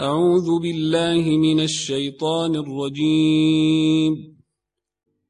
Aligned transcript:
أعوذ 0.00 0.60
بالله 0.62 1.38
من 1.38 1.60
الشيطان 1.60 2.56
الرجيم. 2.56 4.14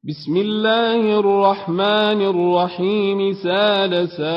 بسم 0.03 0.37
الله 0.37 1.19
الرحمن 1.19 2.21
الرحيم. 2.21 3.33
سال 3.33 4.09
سائل 4.09 4.29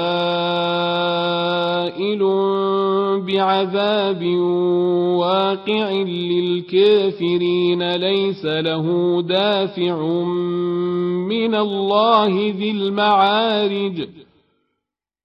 بعذاب 3.27 4.25
واقع 5.19 5.93
للكافرين. 5.93 7.97
ليس 7.97 8.45
له 8.45 8.87
دافع 9.23 10.25
من 11.29 11.55
الله 11.55 12.55
ذي 12.59 12.71
المعارج. 12.71 14.09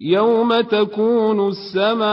يوم 0.00 0.60
تكون 0.60 1.48
السماء 1.48 2.04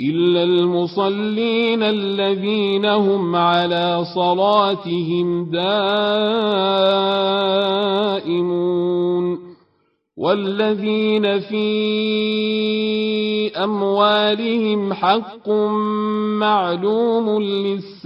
إلا 0.00 0.42
المصلين 0.42 1.82
الذين 1.82 2.86
هم 2.86 3.36
على 3.36 4.04
صلاتهم 4.14 5.50
دائمون 5.50 5.80
والذين 10.16 11.40
في 11.40 11.70
أموالهم 13.56 14.92
حق 14.92 15.48
معلوم 16.38 17.42
للسائل 17.42 18.00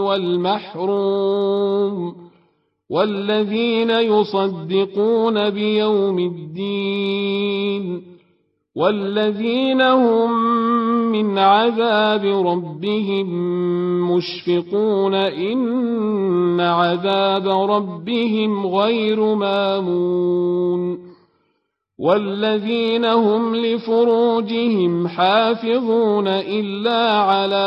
والمحروم 0.00 1.46
والذين 2.90 3.90
يصدقون 3.90 5.50
بيوم 5.50 6.18
الدين 6.18 8.15
والذين 8.76 9.80
هم 9.80 10.32
من 11.12 11.38
عذاب 11.38 12.24
ربهم 12.24 13.26
مشفقون 14.12 15.14
إن 15.14 16.60
عذاب 16.60 17.48
ربهم 17.48 18.66
غير 18.66 19.34
مامون 19.34 21.15
والذين 21.98 23.04
هم 23.04 23.56
لفروجهم 23.56 25.08
حافظون 25.08 26.28
إلا 26.28 27.12
على 27.12 27.66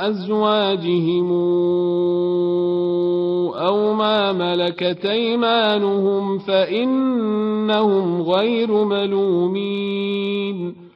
أزواجهم 0.00 1.32
أو 3.56 3.94
ما 3.94 4.32
ملكت 4.32 5.06
أيمانهم 5.06 6.38
فإنهم 6.38 8.22
غير 8.22 8.84
ملومين 8.84 10.89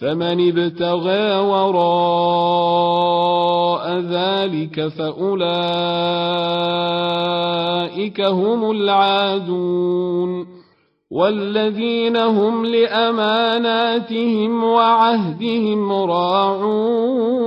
فمن 0.00 0.48
ابتغى 0.48 1.36
وراء 1.36 2.80
ذلك 4.00 4.88
فأولئك 4.88 5.40
هم 8.20 8.70
العادون 8.70 10.46
والذين 11.10 12.16
هم 12.16 12.66
لأماناتهم 12.66 14.64
وعهدهم 14.64 15.92
راعون 15.92 17.40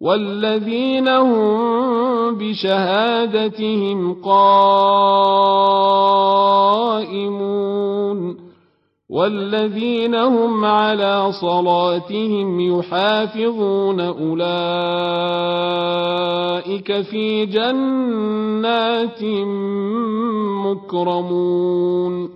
والذين 0.00 1.08
هم 1.08 2.38
بشهادتهم 2.38 4.14
قائمون 4.22 6.23
والذين 9.14 10.14
هم 10.14 10.64
على 10.64 11.32
صلاتهم 11.32 12.60
يحافظون 12.60 14.00
أولئك 14.00 14.40
في 17.00 17.46
جنات 17.46 19.22
مكرمون. 20.66 22.30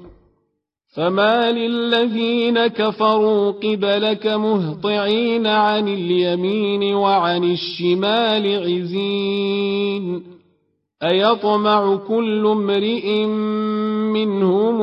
فما 0.96 1.52
للذين 1.52 2.66
كفروا 2.66 3.50
قبلك 3.50 4.26
مهطعين 4.26 5.46
عن 5.46 5.88
اليمين 5.88 6.94
وعن 6.94 7.44
الشمال 7.44 8.62
عزين. 8.62 10.22
أيطمع 11.02 11.96
كل 11.96 12.46
امرئ 12.46 13.24
منهم 14.14 14.82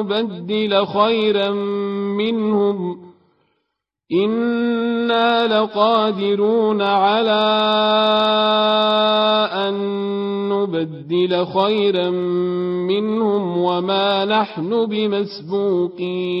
نبدل 0.00 0.86
خيرا 0.86 1.50
منهم 2.16 2.98
إنا 4.12 5.46
لقادرون 5.46 6.82
على 6.82 7.40
أن 9.52 9.74
نبدل 10.48 11.46
خيرا 11.46 12.10
منهم 12.90 13.58
وما 13.58 14.24
نحن 14.24 14.86
بمسبوقين 14.86 16.40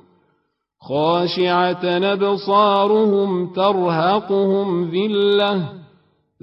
خاشعة 0.81 2.13
أبصارهم 2.13 3.53
ترهقهم 3.53 4.91
ذلة. 4.91 5.63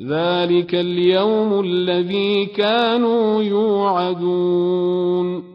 ذلك 0.01 0.75
اليوم 0.75 1.61
الذي 1.61 2.47
كانوا 2.47 3.43
يوعدون. 3.43 5.48